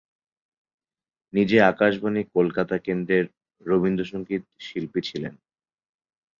[1.33, 3.25] নিজে আকাশবাণী কলকাতা কেন্দ্রের
[3.65, 5.33] রবীন্দ্রসঙ্গীত শিল্পী ছিলেন।